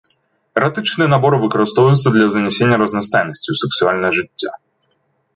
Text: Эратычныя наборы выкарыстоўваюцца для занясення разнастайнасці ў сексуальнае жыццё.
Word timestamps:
Эратычныя 0.59 1.09
наборы 1.13 1.37
выкарыстоўваюцца 1.43 2.13
для 2.15 2.27
занясення 2.35 2.79
разнастайнасці 2.83 3.49
ў 3.53 3.57
сексуальнае 3.65 4.11
жыццё. 4.21 4.51